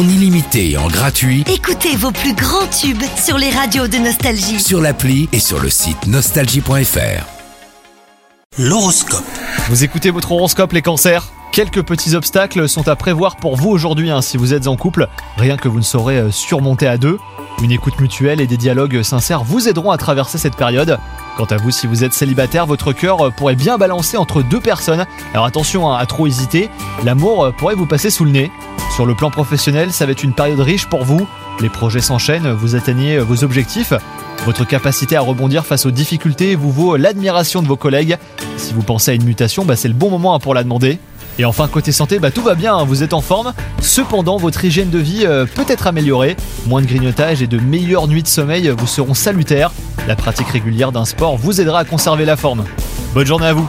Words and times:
en 0.00 0.08
illimité 0.08 0.70
et 0.70 0.76
en 0.78 0.88
gratuit 0.88 1.44
Écoutez 1.52 1.94
vos 1.94 2.10
plus 2.10 2.32
grands 2.32 2.66
tubes 2.68 3.02
sur 3.22 3.36
les 3.36 3.50
radios 3.50 3.86
de 3.86 3.98
Nostalgie. 3.98 4.58
sur 4.58 4.80
l'appli 4.80 5.28
et 5.32 5.40
sur 5.40 5.60
le 5.60 5.68
site 5.68 6.06
nostalgie.fr. 6.06 7.26
L'horoscope. 8.58 9.24
Vous 9.68 9.84
écoutez 9.84 10.10
votre 10.10 10.32
horoscope 10.32 10.72
les 10.72 10.80
cancers? 10.80 11.30
Quelques 11.52 11.82
petits 11.82 12.14
obstacles 12.14 12.66
sont 12.66 12.88
à 12.88 12.96
prévoir 12.96 13.36
pour 13.36 13.56
vous 13.56 13.68
aujourd'hui 13.68 14.10
hein, 14.10 14.22
si 14.22 14.38
vous 14.38 14.54
êtes 14.54 14.68
en 14.68 14.76
couple, 14.76 15.06
rien 15.36 15.58
que 15.58 15.68
vous 15.68 15.78
ne 15.78 15.84
saurez 15.84 16.16
euh, 16.16 16.30
surmonter 16.30 16.86
à 16.86 16.96
deux. 16.96 17.18
Une 17.62 17.72
écoute 17.72 18.00
mutuelle 18.00 18.40
et 18.40 18.46
des 18.46 18.56
dialogues 18.56 19.02
sincères 19.02 19.44
vous 19.44 19.68
aideront 19.68 19.90
à 19.90 19.98
traverser 19.98 20.38
cette 20.38 20.56
période. 20.56 20.98
Quant 21.36 21.44
à 21.44 21.56
vous, 21.56 21.70
si 21.70 21.86
vous 21.86 22.04
êtes 22.04 22.14
célibataire, 22.14 22.64
votre 22.64 22.92
cœur 22.92 23.26
euh, 23.26 23.30
pourrait 23.30 23.56
bien 23.56 23.76
balancer 23.76 24.16
entre 24.16 24.42
deux 24.42 24.60
personnes. 24.60 25.04
Alors 25.34 25.44
attention 25.44 25.90
hein, 25.90 25.96
à 25.98 26.06
trop 26.06 26.26
hésiter, 26.26 26.70
l'amour 27.04 27.44
euh, 27.44 27.50
pourrait 27.50 27.74
vous 27.74 27.86
passer 27.86 28.08
sous 28.10 28.24
le 28.24 28.30
nez. 28.30 28.50
Sur 28.94 29.06
le 29.06 29.14
plan 29.14 29.30
professionnel, 29.30 29.92
ça 29.92 30.04
va 30.04 30.12
être 30.12 30.24
une 30.24 30.34
période 30.34 30.60
riche 30.60 30.86
pour 30.86 31.04
vous. 31.04 31.26
Les 31.60 31.68
projets 31.68 32.00
s'enchaînent, 32.00 32.50
vous 32.50 32.74
atteignez 32.74 33.18
vos 33.18 33.44
objectifs. 33.44 33.92
Votre 34.44 34.66
capacité 34.66 35.16
à 35.16 35.20
rebondir 35.20 35.64
face 35.64 35.86
aux 35.86 35.90
difficultés 35.90 36.54
vous 36.54 36.72
vaut 36.72 36.96
l'admiration 36.96 37.62
de 37.62 37.68
vos 37.68 37.76
collègues. 37.76 38.16
Si 38.56 38.74
vous 38.74 38.82
pensez 38.82 39.12
à 39.12 39.14
une 39.14 39.24
mutation, 39.24 39.64
bah, 39.64 39.76
c'est 39.76 39.88
le 39.88 39.94
bon 39.94 40.10
moment 40.10 40.38
pour 40.38 40.54
la 40.54 40.64
demander. 40.64 40.98
Et 41.38 41.44
enfin, 41.44 41.68
côté 41.68 41.92
santé, 41.92 42.18
bah, 42.18 42.30
tout 42.30 42.42
va 42.42 42.54
bien, 42.54 42.76
hein, 42.76 42.84
vous 42.84 43.02
êtes 43.02 43.14
en 43.14 43.20
forme. 43.20 43.52
Cependant, 43.80 44.36
votre 44.36 44.64
hygiène 44.64 44.90
de 44.90 44.98
vie 44.98 45.24
euh, 45.24 45.46
peut 45.46 45.64
être 45.68 45.86
améliorée. 45.86 46.36
Moins 46.66 46.82
de 46.82 46.86
grignotage 46.86 47.42
et 47.42 47.46
de 47.46 47.58
meilleures 47.58 48.08
nuits 48.08 48.22
de 48.22 48.28
sommeil 48.28 48.68
vous 48.76 48.86
seront 48.86 49.14
salutaires. 49.14 49.72
La 50.08 50.16
pratique 50.16 50.48
régulière 50.48 50.92
d'un 50.92 51.04
sport 51.04 51.36
vous 51.36 51.60
aidera 51.60 51.80
à 51.80 51.84
conserver 51.84 52.24
la 52.24 52.36
forme. 52.36 52.64
Bonne 53.14 53.26
journée 53.26 53.46
à 53.46 53.52
vous 53.52 53.68